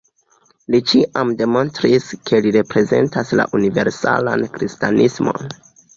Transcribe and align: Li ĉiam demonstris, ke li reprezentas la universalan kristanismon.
Li 0.75 0.77
ĉiam 0.91 1.33
demonstris, 1.41 2.09
ke 2.29 2.39
li 2.45 2.53
reprezentas 2.57 3.35
la 3.41 3.45
universalan 3.59 4.47
kristanismon. 4.57 5.55